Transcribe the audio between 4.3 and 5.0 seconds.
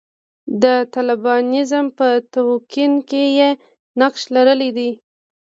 لرلی دی.